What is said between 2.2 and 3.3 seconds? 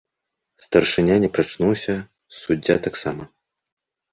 суддзя таксама.